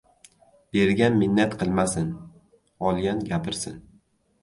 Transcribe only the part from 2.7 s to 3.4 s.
olgan—